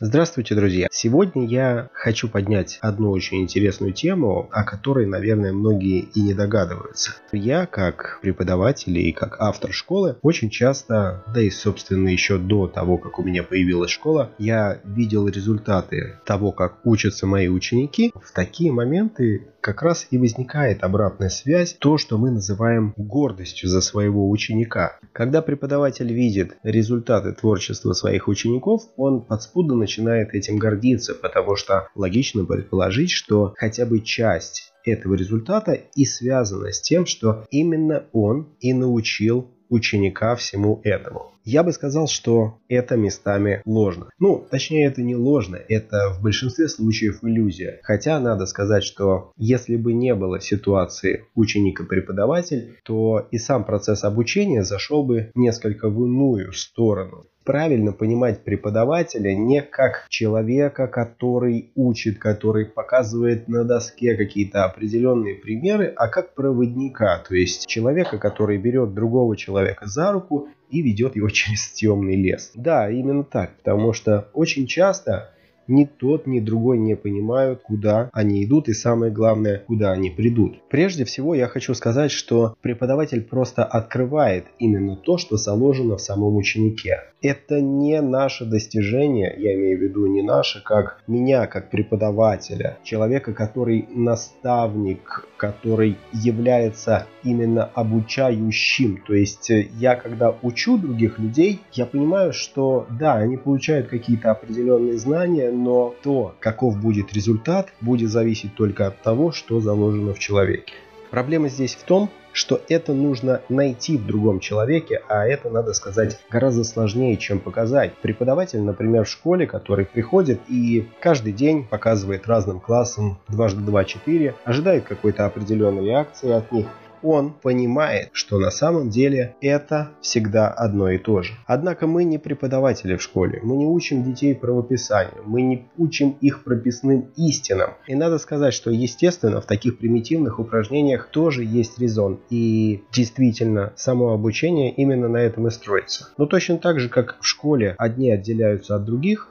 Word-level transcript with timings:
Здравствуйте, 0.00 0.56
друзья! 0.56 0.88
Сегодня 0.90 1.46
я 1.46 1.88
хочу 1.92 2.28
поднять 2.28 2.80
одну 2.80 3.12
очень 3.12 3.42
интересную 3.42 3.92
тему, 3.92 4.48
о 4.50 4.64
которой, 4.64 5.06
наверное, 5.06 5.52
многие 5.52 6.00
и 6.00 6.20
не 6.20 6.34
догадываются. 6.34 7.12
Я, 7.30 7.66
как 7.66 8.18
преподаватель 8.20 8.98
и 8.98 9.12
как 9.12 9.40
автор 9.40 9.72
школы, 9.72 10.16
очень 10.20 10.50
часто, 10.50 11.22
да 11.32 11.40
и, 11.40 11.48
собственно, 11.48 12.08
еще 12.08 12.38
до 12.38 12.66
того, 12.66 12.98
как 12.98 13.20
у 13.20 13.22
меня 13.22 13.44
появилась 13.44 13.92
школа, 13.92 14.32
я 14.36 14.80
видел 14.82 15.28
результаты 15.28 16.18
того, 16.26 16.50
как 16.50 16.84
учатся 16.84 17.28
мои 17.28 17.46
ученики. 17.46 18.12
В 18.20 18.32
такие 18.32 18.72
моменты 18.72 19.46
как 19.60 19.80
раз 19.82 20.08
и 20.10 20.18
возникает 20.18 20.82
обратная 20.84 21.30
связь, 21.30 21.72
то, 21.72 21.96
что 21.96 22.18
мы 22.18 22.30
называем 22.30 22.92
гордостью 22.98 23.70
за 23.70 23.80
своего 23.80 24.28
ученика. 24.28 24.98
Когда 25.12 25.40
преподаватель 25.40 26.12
видит 26.12 26.58
результаты 26.62 27.32
творчества 27.32 27.94
своих 27.94 28.28
учеников, 28.28 28.82
он 28.96 29.22
подспудно 29.22 29.74
начинает 29.84 30.34
этим 30.34 30.56
гордиться, 30.56 31.14
потому 31.14 31.56
что 31.56 31.88
логично 31.94 32.44
предположить, 32.46 33.10
что 33.10 33.54
хотя 33.58 33.84
бы 33.84 34.00
часть 34.00 34.72
этого 34.84 35.14
результата 35.14 35.72
и 35.72 36.06
связана 36.06 36.72
с 36.72 36.80
тем, 36.80 37.04
что 37.04 37.44
именно 37.50 38.06
он 38.12 38.48
и 38.60 38.72
научил 38.72 39.50
ученика 39.68 40.36
всему 40.36 40.80
этому. 40.84 41.33
Я 41.44 41.62
бы 41.62 41.72
сказал, 41.72 42.06
что 42.06 42.58
это 42.68 42.96
местами 42.96 43.60
ложно. 43.66 44.08
Ну, 44.18 44.46
точнее, 44.50 44.86
это 44.86 45.02
не 45.02 45.14
ложно, 45.14 45.56
это 45.56 46.08
в 46.10 46.22
большинстве 46.22 46.68
случаев 46.68 47.18
иллюзия. 47.22 47.80
Хотя 47.82 48.18
надо 48.18 48.46
сказать, 48.46 48.82
что 48.82 49.32
если 49.36 49.76
бы 49.76 49.92
не 49.92 50.14
было 50.14 50.40
ситуации 50.40 51.26
ученик 51.34 51.80
и 51.80 51.84
преподаватель, 51.84 52.78
то 52.82 53.28
и 53.30 53.36
сам 53.36 53.64
процесс 53.64 54.04
обучения 54.04 54.64
зашел 54.64 55.04
бы 55.04 55.30
несколько 55.34 55.90
в 55.90 56.02
иную 56.02 56.52
сторону 56.52 57.26
правильно 57.44 57.92
понимать 57.92 58.42
преподавателя 58.42 59.34
не 59.34 59.62
как 59.62 60.06
человека, 60.08 60.88
который 60.88 61.72
учит, 61.74 62.18
который 62.18 62.64
показывает 62.64 63.48
на 63.48 63.64
доске 63.64 64.16
какие-то 64.16 64.64
определенные 64.64 65.34
примеры, 65.34 65.92
а 65.96 66.08
как 66.08 66.34
проводника, 66.34 67.18
то 67.18 67.34
есть 67.34 67.66
человека, 67.66 68.18
который 68.18 68.58
берет 68.58 68.94
другого 68.94 69.36
человека 69.36 69.86
за 69.86 70.12
руку 70.12 70.48
и 70.70 70.82
ведет 70.82 71.16
его 71.16 71.28
через 71.30 71.68
темный 71.68 72.16
лес. 72.16 72.52
Да, 72.54 72.90
именно 72.90 73.24
так, 73.24 73.56
потому 73.58 73.92
что 73.92 74.28
очень 74.32 74.66
часто 74.66 75.33
ни 75.66 75.84
тот, 75.84 76.26
ни 76.26 76.40
другой 76.40 76.78
не 76.78 76.96
понимают, 76.96 77.60
куда 77.62 78.10
они 78.12 78.44
идут 78.44 78.68
и 78.68 78.74
самое 78.74 79.12
главное, 79.12 79.62
куда 79.66 79.92
они 79.92 80.10
придут. 80.10 80.56
Прежде 80.70 81.04
всего 81.04 81.34
я 81.34 81.46
хочу 81.46 81.74
сказать, 81.74 82.10
что 82.10 82.54
преподаватель 82.60 83.22
просто 83.22 83.64
открывает 83.64 84.46
именно 84.58 84.96
то, 84.96 85.18
что 85.18 85.36
заложено 85.36 85.96
в 85.96 86.00
самом 86.00 86.36
ученике 86.36 87.00
это 87.24 87.60
не 87.60 88.00
наше 88.02 88.44
достижение, 88.44 89.34
я 89.38 89.54
имею 89.54 89.78
в 89.78 89.82
виду 89.82 90.06
не 90.06 90.22
наше, 90.22 90.62
как 90.62 91.02
меня, 91.06 91.46
как 91.46 91.70
преподавателя, 91.70 92.76
человека, 92.84 93.32
который 93.32 93.88
наставник, 93.90 95.26
который 95.38 95.96
является 96.12 97.06
именно 97.22 97.64
обучающим. 97.64 99.02
То 99.06 99.14
есть 99.14 99.50
э, 99.50 99.68
я, 99.78 99.96
когда 99.96 100.34
учу 100.42 100.76
других 100.76 101.18
людей, 101.18 101.60
я 101.72 101.86
понимаю, 101.86 102.32
что 102.32 102.86
да, 102.90 103.14
они 103.14 103.36
получают 103.38 103.88
какие-то 103.88 104.30
определенные 104.30 104.98
знания, 104.98 105.50
но 105.54 105.94
то, 106.02 106.34
каков 106.40 106.80
будет 106.80 107.12
результат, 107.12 107.72
будет 107.80 108.10
зависеть 108.10 108.54
только 108.54 108.86
от 108.86 109.00
того, 109.02 109.32
что 109.32 109.60
заложено 109.60 110.14
в 110.14 110.18
человеке. 110.18 110.74
Проблема 111.10 111.48
здесь 111.48 111.74
в 111.74 111.84
том, 111.84 112.10
что 112.32 112.60
это 112.68 112.92
нужно 112.92 113.40
найти 113.48 113.96
в 113.96 114.04
другом 114.04 114.40
человеке, 114.40 115.00
а 115.08 115.24
это, 115.24 115.48
надо 115.48 115.72
сказать, 115.72 116.18
гораздо 116.28 116.64
сложнее, 116.64 117.16
чем 117.16 117.38
показать. 117.38 117.94
Преподаватель, 117.98 118.60
например, 118.60 119.04
в 119.04 119.08
школе, 119.08 119.46
который 119.46 119.86
приходит 119.86 120.40
и 120.48 120.88
каждый 121.00 121.32
день 121.32 121.64
показывает 121.64 122.26
разным 122.26 122.58
классам 122.58 123.18
дважды 123.28 123.60
два 123.60 123.84
четыре, 123.84 124.34
ожидает 124.44 124.84
какой-то 124.84 125.24
определенной 125.26 125.84
реакции 125.86 126.32
от 126.32 126.50
них– 126.50 126.66
он 127.04 127.34
понимает, 127.34 128.08
что 128.12 128.38
на 128.38 128.50
самом 128.50 128.90
деле 128.90 129.36
это 129.40 129.90
всегда 130.00 130.48
одно 130.48 130.90
и 130.90 130.98
то 130.98 131.22
же. 131.22 131.34
Однако 131.46 131.86
мы 131.86 132.04
не 132.04 132.18
преподаватели 132.18 132.96
в 132.96 133.02
школе, 133.02 133.40
мы 133.42 133.56
не 133.56 133.66
учим 133.66 134.02
детей 134.02 134.34
правописанию, 134.34 135.22
мы 135.24 135.42
не 135.42 135.68
учим 135.76 136.16
их 136.20 136.42
прописным 136.42 137.10
истинам. 137.16 137.74
И 137.86 137.94
надо 137.94 138.18
сказать, 138.18 138.54
что 138.54 138.70
естественно 138.70 139.40
в 139.40 139.46
таких 139.46 139.78
примитивных 139.78 140.38
упражнениях 140.38 141.08
тоже 141.10 141.44
есть 141.44 141.78
резон. 141.78 142.20
И 142.30 142.82
действительно, 142.92 143.72
само 143.76 144.12
обучение 144.12 144.72
именно 144.72 145.08
на 145.08 145.18
этом 145.18 145.46
и 145.46 145.50
строится. 145.50 146.08
Но 146.16 146.26
точно 146.26 146.58
так 146.58 146.80
же, 146.80 146.88
как 146.88 147.18
в 147.20 147.26
школе 147.26 147.74
одни 147.78 148.10
отделяются 148.10 148.76
от 148.76 148.84
других, 148.84 149.28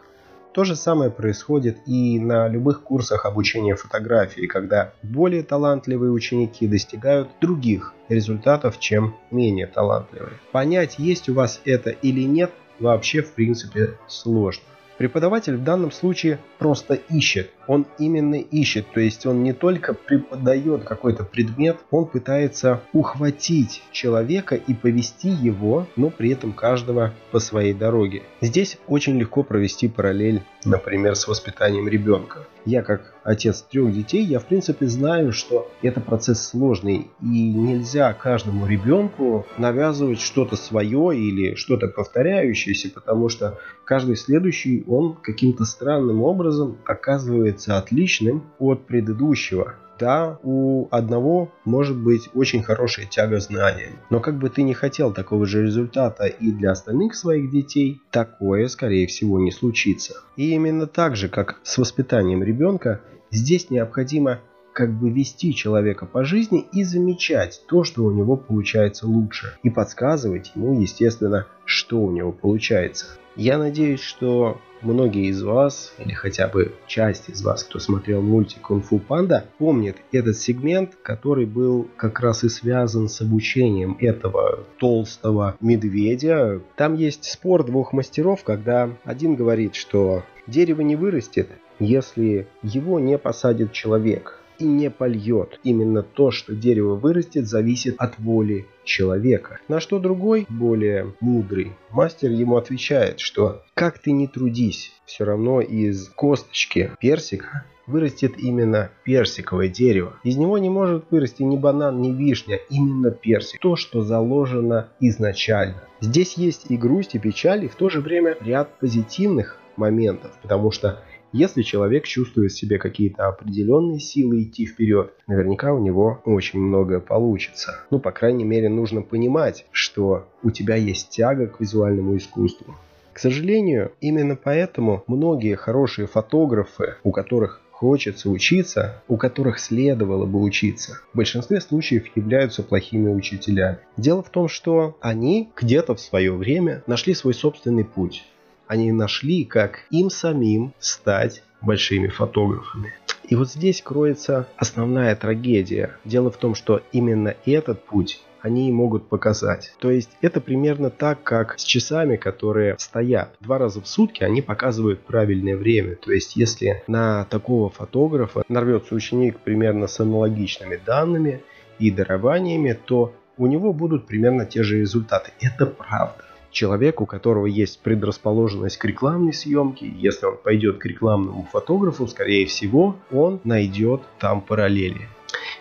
то 0.54 0.64
же 0.64 0.76
самое 0.76 1.10
происходит 1.10 1.80
и 1.88 2.20
на 2.20 2.48
любых 2.48 2.84
курсах 2.84 3.26
обучения 3.26 3.76
фотографии, 3.76 4.46
когда 4.46 4.94
более 5.02 5.44
талантливые 5.44 6.12
ученики 6.12 6.68
достигают 6.68 7.30
других 7.42 7.94
результатов, 8.08 8.80
чем 8.80 9.16
менее 9.32 9.68
талантливые. 9.68 10.40
Понять, 10.52 11.00
есть 11.00 11.28
у 11.28 11.34
вас 11.34 11.60
это 11.66 11.90
или 11.90 12.22
нет, 12.22 12.52
вообще 12.80 13.22
в 13.22 13.34
принципе 13.34 13.98
сложно. 14.08 14.64
Преподаватель 14.98 15.56
в 15.56 15.64
данном 15.64 15.92
случае 15.92 16.40
просто 16.60 16.94
ищет. 16.94 17.50
Он 17.68 17.86
именно 17.98 18.36
ищет, 18.36 18.86
то 18.94 19.00
есть 19.00 19.26
он 19.26 19.44
не 19.44 19.54
только 19.54 19.94
преподает 19.94 20.84
какой-то 20.84 21.24
предмет, 21.24 21.78
он 21.92 22.06
пытается 22.06 22.82
ухватить 22.94 23.82
человека 23.92 24.56
и 24.56 24.74
повести 24.74 25.30
его, 25.30 25.88
но 25.96 26.10
при 26.10 26.32
этом 26.32 26.54
каждого 26.54 27.14
по 27.32 27.40
своей 27.40 27.74
дороге. 27.74 28.24
Здесь 28.42 28.78
очень 28.88 29.18
легко 29.18 29.44
провести 29.44 29.88
параллель, 29.88 30.44
например, 30.66 31.16
с 31.16 31.28
воспитанием 31.28 31.88
ребенка 31.88 32.48
я 32.66 32.82
как 32.82 33.14
отец 33.24 33.62
трех 33.62 33.94
детей, 33.94 34.24
я 34.24 34.40
в 34.40 34.46
принципе 34.46 34.88
знаю, 34.88 35.32
что 35.34 35.70
это 35.82 36.00
процесс 36.00 36.48
сложный 36.48 37.10
и 37.22 37.54
нельзя 37.54 38.14
каждому 38.14 38.66
ребенку 38.66 39.46
навязывать 39.58 40.22
что-то 40.22 40.56
свое 40.56 41.18
или 41.18 41.56
что-то 41.56 41.88
повторяющееся, 41.88 42.90
потому 42.90 43.30
что 43.30 43.60
каждый 43.86 44.16
следующий 44.16 44.84
он 44.88 45.16
каким-то 45.16 45.66
странным 45.66 46.22
образом 46.24 46.78
оказывается 46.86 47.78
отличным 47.78 48.44
от 48.60 48.86
предыдущего. 48.86 49.76
Да, 50.04 50.38
у 50.44 50.90
одного 50.92 51.54
может 51.64 51.96
быть 51.96 52.30
очень 52.34 52.62
хорошая 52.62 53.06
тяга 53.06 53.40
знаниям, 53.40 53.94
но 54.10 54.20
как 54.20 54.38
бы 54.38 54.50
ты 54.50 54.62
не 54.64 54.74
хотел 54.74 55.14
такого 55.14 55.46
же 55.46 55.64
результата 55.64 56.26
и 56.26 56.52
для 56.52 56.72
остальных 56.72 57.16
своих 57.16 57.50
детей, 57.50 58.02
такое 58.12 58.68
скорее 58.68 59.08
всего 59.08 59.40
не 59.40 59.50
случится. 59.50 60.16
И 60.36 60.52
именно 60.52 60.88
так 60.88 61.16
же, 61.16 61.30
как 61.30 61.62
с 61.64 61.78
воспитанием 61.78 62.44
ребенка, 62.44 63.00
здесь 63.32 63.70
необходимо 63.70 64.42
как 64.74 64.92
бы 64.92 65.10
вести 65.10 65.54
человека 65.54 66.06
по 66.06 66.26
жизни 66.26 66.66
и 66.74 66.84
замечать 66.84 67.62
то, 67.68 67.84
что 67.84 68.04
у 68.04 68.12
него 68.12 68.36
получается 68.36 69.08
лучше. 69.08 69.58
И 69.64 69.70
подсказывать 69.70 70.52
ему, 70.56 70.80
естественно, 70.80 71.48
что 71.66 72.02
у 72.02 72.12
него 72.12 72.32
получается. 72.32 73.06
Я 73.36 73.58
надеюсь, 73.58 74.02
что 74.02 74.62
многие 74.84 75.28
из 75.28 75.42
вас, 75.42 75.94
или 75.98 76.14
хотя 76.14 76.48
бы 76.48 76.74
часть 76.86 77.30
из 77.30 77.42
вас, 77.44 77.64
кто 77.64 77.80
смотрел 77.80 78.22
мультик 78.22 78.62
«Кунг-фу 78.62 79.00
панда», 79.00 79.46
помнит 79.58 79.98
этот 80.12 80.38
сегмент, 80.38 80.96
который 81.02 81.46
был 81.46 81.88
как 81.96 82.20
раз 82.20 82.44
и 82.44 82.50
связан 82.50 83.10
с 83.10 83.22
обучением 83.22 83.98
этого 84.00 84.60
толстого 84.78 85.56
медведя. 85.62 86.62
Там 86.76 86.94
есть 86.94 87.26
спор 87.26 87.64
двух 87.64 87.94
мастеров, 87.94 88.44
когда 88.44 88.90
один 89.04 89.36
говорит, 89.36 89.74
что 89.74 90.24
дерево 90.46 90.82
не 90.82 90.96
вырастет, 90.96 91.50
если 91.80 92.48
его 92.62 93.00
не 93.00 93.18
посадит 93.18 93.72
человек 93.72 94.43
и 94.60 94.66
не 94.66 94.90
польет. 94.90 95.60
Именно 95.64 96.04
то, 96.04 96.32
что 96.32 96.56
дерево 96.56 96.96
вырастет, 96.96 97.48
зависит 97.48 97.96
от 97.98 98.20
воли 98.20 98.66
человека. 98.84 99.60
На 99.68 99.80
что 99.80 100.00
другой, 100.00 100.46
более 100.50 101.14
мудрый, 101.20 101.74
мастер 101.90 102.32
ему 102.32 102.58
отвечает, 102.58 103.20
что 103.20 103.64
как 103.74 104.00
ты 104.00 104.12
не 104.12 104.28
трудись, 104.28 104.92
все 105.06 105.24
равно 105.24 105.62
из 105.62 106.10
косточки 106.10 106.92
персика 107.00 107.66
вырастет 107.86 108.38
именно 108.38 108.92
персиковое 109.04 109.68
дерево. 109.68 110.18
Из 110.24 110.38
него 110.38 110.58
не 110.58 110.70
может 110.70 111.06
вырасти 111.12 111.44
ни 111.44 111.58
банан, 111.58 112.02
ни 112.02 112.12
вишня, 112.12 112.60
именно 112.70 113.12
персик. 113.12 113.60
То, 113.60 113.76
что 113.76 114.02
заложено 114.02 114.90
изначально. 115.00 115.84
Здесь 116.00 116.36
есть 116.36 116.66
и 116.70 116.78
грусть, 116.78 117.16
и 117.16 117.20
печаль, 117.20 117.66
и 117.66 117.68
в 117.68 117.76
то 117.76 117.90
же 117.90 118.02
время 118.02 118.38
ряд 118.42 118.80
позитивных 118.80 119.60
моментов, 119.76 120.32
потому 120.42 120.72
что 120.72 121.02
если 121.34 121.64
человек 121.64 122.06
чувствует 122.06 122.52
в 122.52 122.58
себе 122.58 122.78
какие-то 122.78 123.28
определенные 123.28 124.00
силы 124.00 124.44
идти 124.44 124.66
вперед, 124.66 125.14
наверняка 125.28 125.74
у 125.74 125.80
него 125.80 126.22
очень 126.26 126.60
многое 126.60 127.00
получится. 127.00 127.80
Ну, 127.90 128.00
по 128.00 128.12
крайней 128.12 128.46
мере, 128.46 128.70
нужно 128.70 129.02
понимать, 129.02 129.66
что 129.72 130.28
у 130.44 130.52
тебя 130.52 130.76
есть 130.76 131.10
тяга 131.10 131.48
к 131.48 131.60
визуальному 131.60 132.16
искусству. 132.16 132.76
К 133.14 133.20
сожалению, 133.20 133.92
именно 134.00 134.36
поэтому 134.36 135.04
многие 135.08 135.56
хорошие 135.56 136.08
фотографы, 136.08 136.96
у 137.04 137.12
которых 137.12 137.62
хочется 137.72 138.30
учиться, 138.30 139.04
у 139.08 139.18
которых 139.18 139.60
следовало 139.60 140.26
бы 140.26 140.42
учиться, 140.42 141.00
в 141.14 141.18
большинстве 141.18 141.60
случаев 141.60 142.06
являются 142.16 142.64
плохими 142.64 143.10
учителями. 143.10 143.80
Дело 143.98 144.24
в 144.24 144.30
том, 144.30 144.48
что 144.48 144.98
они 145.02 145.50
где-то 145.56 145.96
в 145.96 146.00
свое 146.00 146.32
время 146.32 146.84
нашли 146.88 147.14
свой 147.14 147.34
собственный 147.34 147.84
путь 147.84 148.24
Они 148.68 148.92
нашли, 148.92 149.46
как 149.46 149.86
им 149.90 150.10
самим 150.10 150.74
стать 150.80 151.44
большими 151.62 152.08
фотографами. 152.08 152.94
И 153.28 153.36
вот 153.36 153.50
здесь 153.50 153.82
кроется 153.82 154.48
основная 154.58 155.16
трагедия. 155.16 155.98
Дело 156.06 156.30
в 156.30 156.38
том, 156.38 156.56
что 156.56 156.82
именно 156.92 157.36
этот 157.46 157.84
путь 157.86 158.22
они 158.42 158.70
могут 158.74 159.08
показать. 159.08 159.74
То 159.80 159.90
есть 159.90 160.12
это 160.22 160.42
примерно 160.42 160.90
так, 160.90 161.24
как 161.24 161.58
с 161.58 161.64
часами, 161.64 162.18
которые 162.18 162.76
стоят. 162.78 163.36
Два 163.40 163.58
раза 163.58 163.82
в 163.82 163.88
сутки 163.88 164.24
они 164.24 164.42
показывают 164.42 165.00
правильное 165.00 165.56
время. 165.56 165.96
То 165.96 166.12
есть 166.12 166.36
если 166.36 166.84
на 166.88 167.24
такого 167.26 167.70
фотографа 167.70 168.44
нарвется 168.50 168.96
ученик 168.96 169.40
примерно 169.40 169.88
с 169.88 170.00
аналогичными 170.02 170.78
данными 170.86 171.42
и 171.80 171.90
дарованиями, 171.90 172.78
то 172.86 173.14
у 173.38 173.48
него 173.48 173.72
будут 173.72 174.08
примерно 174.08 174.46
те 174.46 174.62
же 174.62 174.80
результаты. 174.80 175.32
Это 175.40 175.66
правда 175.66 176.26
человек, 176.54 177.02
у 177.02 177.06
которого 177.06 177.48
есть 177.48 177.80
предрасположенность 177.82 178.78
к 178.78 178.86
рекламной 178.86 179.34
съемке, 179.34 179.88
если 179.88 180.28
он 180.28 180.38
пойдет 180.38 180.78
к 180.78 180.86
рекламному 180.86 181.48
фотографу, 181.52 182.08
скорее 182.08 182.46
всего, 182.46 182.96
он 183.12 183.42
найдет 183.44 184.02
там 184.20 184.40
параллели. 184.40 185.10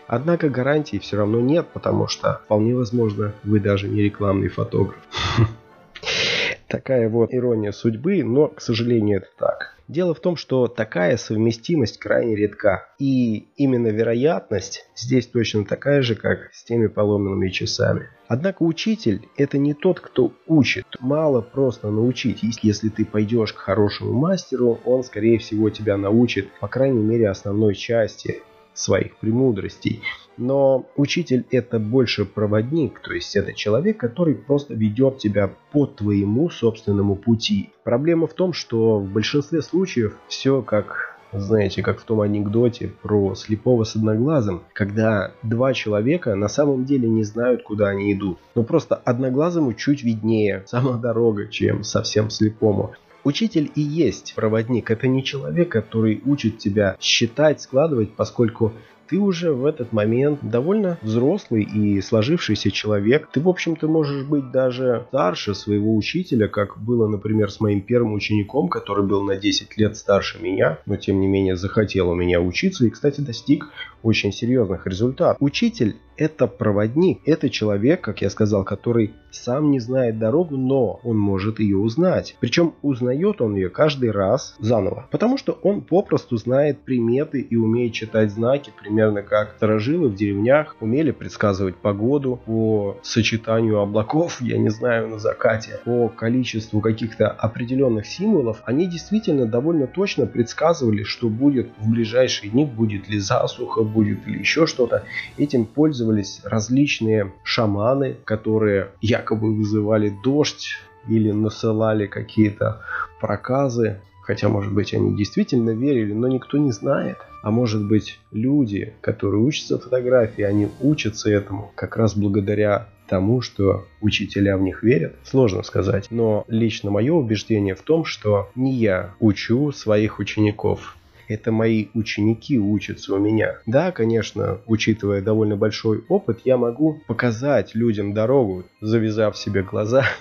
Однако 0.06 0.50
гарантий 0.50 0.98
все 0.98 1.16
равно 1.16 1.40
нет, 1.40 1.66
потому 1.72 2.06
что 2.06 2.40
вполне 2.44 2.74
возможно 2.74 3.32
вы 3.42 3.58
даже 3.58 3.88
не 3.88 4.02
рекламный 4.02 4.48
фотограф. 4.48 5.00
Такая 6.68 7.08
вот 7.08 7.32
ирония 7.32 7.72
судьбы, 7.72 8.22
но, 8.22 8.48
к 8.48 8.60
сожалению, 8.60 9.18
это 9.18 9.28
так. 9.38 9.61
Дело 9.92 10.14
в 10.14 10.20
том, 10.20 10.36
что 10.36 10.68
такая 10.68 11.18
совместимость 11.18 11.98
крайне 11.98 12.34
редка. 12.34 12.88
И 12.98 13.48
именно 13.58 13.88
вероятность 13.88 14.86
здесь 14.96 15.26
точно 15.26 15.66
такая 15.66 16.00
же, 16.00 16.14
как 16.14 16.50
с 16.54 16.64
теми 16.64 16.86
поломанными 16.86 17.50
часами. 17.50 18.08
Однако 18.26 18.62
учитель– 18.62 19.28
это 19.36 19.58
не 19.58 19.74
тот, 19.74 20.00
кто 20.00 20.32
учит. 20.46 20.86
Мало 20.98 21.42
просто 21.42 21.90
научить. 21.90 22.38
Если 22.62 22.88
ты 22.88 23.04
пойдешь 23.04 23.52
к 23.52 23.58
хорошему 23.58 24.14
мастеру, 24.14 24.80
он, 24.86 25.04
скорее 25.04 25.38
всего, 25.38 25.68
тебя 25.68 25.98
научит, 25.98 26.48
по 26.58 26.68
крайней 26.68 27.02
мере, 27.02 27.28
основной 27.28 27.74
части 27.74 28.40
своих 28.72 29.18
премудростей. 29.18 30.00
Но 30.36 30.86
учитель 30.96 31.44
это 31.50 31.78
больше 31.78 32.24
проводник, 32.24 33.00
то 33.00 33.12
есть 33.12 33.36
это 33.36 33.52
человек, 33.52 33.98
который 33.98 34.34
просто 34.34 34.74
ведет 34.74 35.18
тебя 35.18 35.50
по 35.72 35.86
твоему 35.86 36.50
собственному 36.50 37.16
пути. 37.16 37.70
Проблема 37.84 38.26
в 38.26 38.34
том, 38.34 38.52
что 38.52 38.98
в 38.98 39.08
большинстве 39.10 39.62
случаев 39.62 40.16
все 40.28 40.62
как 40.62 41.12
знаете, 41.32 41.82
как 41.82 42.00
в 42.00 42.04
том 42.04 42.20
анекдоте 42.20 42.92
про 43.02 43.34
слепого 43.34 43.84
с 43.84 43.96
одноглазым, 43.96 44.62
когда 44.74 45.32
два 45.42 45.72
человека 45.72 46.34
на 46.34 46.48
самом 46.48 46.84
деле 46.84 47.08
не 47.08 47.24
знают, 47.24 47.62
куда 47.62 47.88
они 47.88 48.12
идут. 48.12 48.38
Но 48.54 48.62
просто 48.62 48.96
одноглазому 48.96 49.72
чуть 49.72 50.02
виднее 50.02 50.62
сама 50.66 50.98
дорога, 50.98 51.48
чем 51.48 51.84
совсем 51.84 52.30
слепому. 52.30 52.92
Учитель 53.24 53.70
и 53.76 53.80
есть 53.80 54.34
проводник. 54.34 54.90
Это 54.90 55.06
не 55.06 55.22
человек, 55.22 55.68
который 55.68 56.20
учит 56.26 56.58
тебя 56.58 56.96
считать, 57.00 57.60
складывать, 57.60 58.10
поскольку 58.14 58.72
ты 59.08 59.18
уже 59.18 59.52
в 59.52 59.64
этот 59.64 59.92
момент 59.92 60.40
довольно 60.42 60.98
взрослый 61.02 61.62
и 61.62 62.00
сложившийся 62.00 62.70
человек. 62.70 63.28
Ты, 63.32 63.40
в 63.40 63.48
общем-то, 63.48 63.88
можешь 63.88 64.24
быть 64.24 64.50
даже 64.50 65.04
старше 65.08 65.54
своего 65.54 65.94
учителя, 65.96 66.48
как 66.48 66.78
было, 66.78 67.08
например, 67.08 67.50
с 67.50 67.60
моим 67.60 67.80
первым 67.80 68.14
учеником, 68.14 68.68
который 68.68 69.06
был 69.06 69.22
на 69.22 69.36
10 69.36 69.76
лет 69.76 69.96
старше 69.96 70.42
меня, 70.42 70.78
но 70.86 70.96
тем 70.96 71.20
не 71.20 71.26
менее 71.26 71.56
захотел 71.56 72.10
у 72.10 72.14
меня 72.14 72.40
учиться 72.40 72.86
и, 72.86 72.90
кстати, 72.90 73.20
достиг 73.20 73.68
очень 74.02 74.32
серьезных 74.32 74.86
результатов. 74.86 75.36
Учитель 75.40 75.96
это 76.16 76.46
проводник, 76.46 77.20
это 77.24 77.50
человек, 77.50 78.00
как 78.00 78.22
я 78.22 78.30
сказал, 78.30 78.64
который 78.64 79.14
сам 79.30 79.70
не 79.70 79.80
знает 79.80 80.18
дорогу, 80.18 80.56
но 80.56 81.00
он 81.04 81.18
может 81.18 81.58
ее 81.58 81.78
узнать. 81.78 82.36
Причем 82.40 82.74
узнает 82.82 83.40
он 83.40 83.54
ее 83.54 83.70
каждый 83.70 84.10
раз 84.10 84.54
заново, 84.58 85.06
потому 85.10 85.38
что 85.38 85.58
он 85.62 85.80
попросту 85.80 86.36
знает 86.36 86.80
приметы 86.80 87.40
и 87.40 87.56
умеет 87.56 87.94
читать 87.94 88.30
знаки, 88.30 88.72
примерно 88.78 89.22
как 89.22 89.54
сторожилы 89.56 90.08
в 90.08 90.14
деревнях 90.14 90.76
умели 90.80 91.10
предсказывать 91.10 91.76
погоду 91.76 92.40
по 92.44 92.98
сочетанию 93.02 93.80
облаков, 93.80 94.40
я 94.42 94.58
не 94.58 94.68
знаю, 94.68 95.08
на 95.08 95.18
закате, 95.18 95.80
по 95.84 96.08
количеству 96.08 96.80
каких-то 96.80 97.28
определенных 97.28 98.06
символов. 98.06 98.62
Они 98.64 98.86
действительно 98.86 99.46
довольно 99.46 99.86
точно 99.86 100.26
предсказывали, 100.26 101.04
что 101.04 101.28
будет 101.28 101.70
в 101.78 101.90
ближайшие 101.90 102.50
дни, 102.50 102.66
будет 102.66 103.08
ли 103.08 103.18
засуха, 103.18 103.82
будет 103.82 104.26
ли 104.26 104.38
еще 104.38 104.66
что-то. 104.66 105.04
Этим 105.38 105.64
пользовались 105.64 106.01
использовались 106.02 106.40
различные 106.44 107.32
шаманы, 107.44 108.16
которые 108.24 108.88
якобы 109.00 109.54
вызывали 109.54 110.12
дождь 110.22 110.76
или 111.08 111.30
насылали 111.30 112.06
какие-то 112.06 112.82
проказы. 113.20 114.00
Хотя, 114.22 114.48
может 114.48 114.72
быть, 114.72 114.94
они 114.94 115.16
действительно 115.16 115.70
верили, 115.70 116.12
но 116.12 116.28
никто 116.28 116.58
не 116.58 116.70
знает. 116.70 117.18
А 117.42 117.50
может 117.50 117.86
быть, 117.88 118.20
люди, 118.30 118.92
которые 119.00 119.42
учатся 119.42 119.78
фотографии, 119.78 120.42
они 120.42 120.68
учатся 120.80 121.28
этому 121.28 121.72
как 121.74 121.96
раз 121.96 122.16
благодаря 122.16 122.88
тому, 123.08 123.40
что 123.40 123.84
учителя 124.00 124.56
в 124.56 124.62
них 124.62 124.84
верят, 124.84 125.16
сложно 125.24 125.64
сказать. 125.64 126.06
Но 126.10 126.44
лично 126.46 126.90
мое 126.90 127.12
убеждение 127.12 127.74
в 127.74 127.82
том, 127.82 128.04
что 128.04 128.48
не 128.54 128.72
я 128.74 129.10
учу 129.18 129.72
своих 129.72 130.20
учеников, 130.20 130.96
это 131.28 131.52
мои 131.52 131.86
ученики 131.94 132.58
учатся 132.58 133.14
у 133.14 133.18
меня. 133.18 133.58
Да, 133.66 133.92
конечно, 133.92 134.58
учитывая 134.66 135.22
довольно 135.22 135.56
большой 135.56 136.04
опыт, 136.08 136.40
я 136.44 136.56
могу 136.56 137.00
показать 137.06 137.74
людям 137.74 138.14
дорогу, 138.14 138.64
завязав 138.80 139.36
себе 139.36 139.62
глаза 139.62 140.04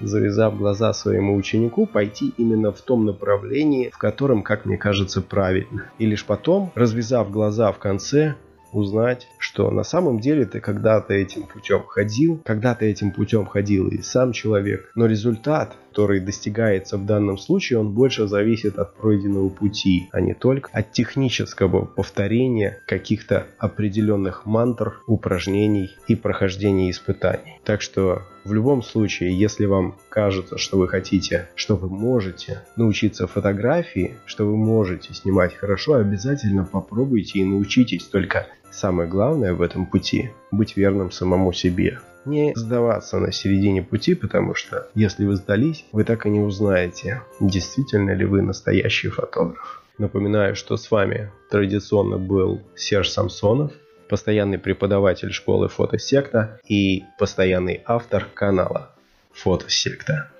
завязав 0.00 0.56
глаза 0.56 0.92
своему 0.92 1.34
ученику, 1.36 1.86
пойти 1.86 2.32
именно 2.36 2.72
в 2.72 2.80
том 2.80 3.04
направлении, 3.04 3.90
в 3.90 3.98
котором, 3.98 4.42
как 4.42 4.64
мне 4.64 4.76
кажется, 4.76 5.22
правильно. 5.22 5.90
И 5.98 6.06
лишь 6.06 6.24
потом, 6.24 6.72
развязав 6.74 7.30
глаза 7.30 7.72
в 7.72 7.78
конце, 7.78 8.34
узнать, 8.72 9.28
что 9.38 9.70
на 9.70 9.82
самом 9.82 10.20
деле 10.20 10.44
ты 10.44 10.60
когда-то 10.60 11.14
этим 11.14 11.44
путем 11.44 11.82
ходил, 11.86 12.40
когда-то 12.44 12.84
этим 12.84 13.12
путем 13.12 13.46
ходил 13.46 13.88
и 13.88 14.02
сам 14.02 14.32
человек, 14.32 14.90
но 14.94 15.06
результат, 15.06 15.76
который 15.98 16.20
достигается 16.20 16.96
в 16.96 17.04
данном 17.06 17.36
случае, 17.36 17.80
он 17.80 17.90
больше 17.90 18.28
зависит 18.28 18.78
от 18.78 18.94
пройденного 18.94 19.48
пути, 19.48 20.08
а 20.12 20.20
не 20.20 20.32
только 20.32 20.70
от 20.72 20.92
технического 20.92 21.86
повторения 21.86 22.80
каких-то 22.86 23.48
определенных 23.58 24.46
мантр, 24.46 25.00
упражнений 25.08 25.90
и 26.06 26.14
прохождения 26.14 26.92
испытаний. 26.92 27.58
Так 27.64 27.82
что 27.82 28.22
в 28.44 28.52
любом 28.52 28.84
случае, 28.84 29.36
если 29.36 29.66
вам 29.66 29.96
кажется, 30.08 30.56
что 30.56 30.78
вы 30.78 30.86
хотите, 30.86 31.48
что 31.56 31.74
вы 31.74 31.88
можете 31.88 32.62
научиться 32.76 33.26
фотографии, 33.26 34.14
что 34.24 34.46
вы 34.46 34.56
можете 34.56 35.12
снимать 35.14 35.56
хорошо, 35.56 35.94
обязательно 35.94 36.64
попробуйте 36.64 37.40
и 37.40 37.44
научитесь. 37.44 38.04
Только 38.04 38.46
самое 38.70 39.08
главное 39.08 39.52
в 39.52 39.62
этом 39.62 39.84
пути– 39.84 40.30
быть 40.52 40.76
верным 40.76 41.10
самому 41.10 41.52
себе. 41.52 41.98
Не 42.28 42.52
сдаваться 42.54 43.18
на 43.18 43.32
середине 43.32 43.82
пути, 43.82 44.14
потому 44.14 44.54
что 44.54 44.90
если 44.94 45.24
вы 45.24 45.36
сдались, 45.36 45.86
вы 45.92 46.04
так 46.04 46.26
и 46.26 46.28
не 46.28 46.40
узнаете, 46.40 47.22
действительно 47.40 48.10
ли 48.10 48.26
вы 48.26 48.42
настоящий 48.42 49.08
фотограф. 49.08 49.82
Напоминаю, 49.96 50.54
что 50.54 50.76
с 50.76 50.90
вами 50.90 51.32
традиционно 51.50 52.18
был 52.18 52.60
Серж 52.76 53.08
Самсонов, 53.08 53.72
постоянный 54.10 54.58
преподаватель 54.58 55.32
школы 55.32 55.68
Фотосекта 55.68 56.60
и 56.68 57.04
постоянный 57.18 57.80
автор 57.86 58.26
канала 58.34 58.94
Фотосекта. 59.32 60.30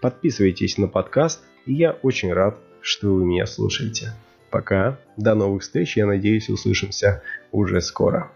Подписывайтесь 0.00 0.78
на 0.78 0.88
подкаст, 0.88 1.42
и 1.66 1.74
я 1.74 1.92
очень 2.02 2.32
рад, 2.32 2.56
что 2.80 3.12
вы 3.12 3.26
меня 3.26 3.44
слушаете. 3.44 4.14
Пока, 4.50 4.98
до 5.18 5.34
новых 5.34 5.60
встреч, 5.62 5.98
я 5.98 6.06
надеюсь 6.06 6.48
услышимся 6.48 7.22
уже 7.52 7.82
скоро. 7.82 8.30